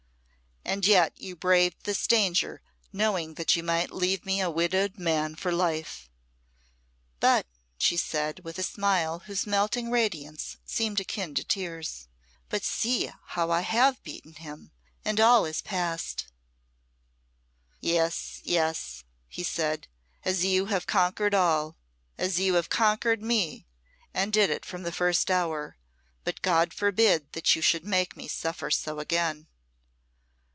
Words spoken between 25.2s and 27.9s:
hour. But God forbid that you should